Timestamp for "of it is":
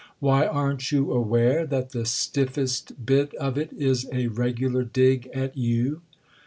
3.35-4.09